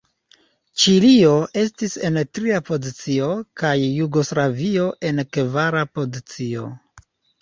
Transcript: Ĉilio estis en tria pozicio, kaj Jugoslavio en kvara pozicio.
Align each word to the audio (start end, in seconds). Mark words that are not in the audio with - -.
Ĉilio 0.83 1.33
estis 1.63 1.97
en 2.09 2.17
tria 2.37 2.61
pozicio, 2.69 3.27
kaj 3.63 3.75
Jugoslavio 3.91 4.89
en 5.11 5.23
kvara 5.37 5.85
pozicio. 5.99 6.65